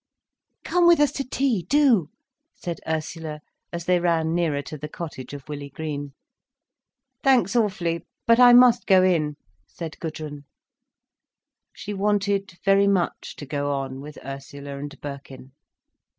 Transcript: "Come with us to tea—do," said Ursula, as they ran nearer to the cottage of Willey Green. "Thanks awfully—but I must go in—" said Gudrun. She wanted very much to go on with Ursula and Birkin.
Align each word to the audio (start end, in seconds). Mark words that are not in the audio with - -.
"Come 0.63 0.87
with 0.87 0.99
us 0.99 1.11
to 1.11 1.23
tea—do," 1.23 2.09
said 2.55 2.79
Ursula, 2.87 3.39
as 3.71 3.85
they 3.85 3.99
ran 3.99 4.33
nearer 4.33 4.63
to 4.63 4.75
the 4.75 4.87
cottage 4.89 5.31
of 5.31 5.47
Willey 5.47 5.69
Green. 5.69 6.13
"Thanks 7.21 7.55
awfully—but 7.55 8.39
I 8.39 8.51
must 8.51 8.87
go 8.87 9.03
in—" 9.03 9.35
said 9.67 9.99
Gudrun. 9.99 10.45
She 11.71 11.93
wanted 11.93 12.57
very 12.65 12.87
much 12.87 13.35
to 13.35 13.45
go 13.45 13.73
on 13.73 14.01
with 14.01 14.17
Ursula 14.25 14.79
and 14.79 14.99
Birkin. 15.01 15.51